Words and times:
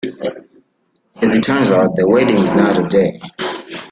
As 1.21 1.35
it 1.35 1.41
turns 1.43 1.69
out, 1.69 1.95
the 1.95 2.09
wedding 2.09 2.39
is 2.39 2.49
not 2.53 2.73
today. 2.73 3.21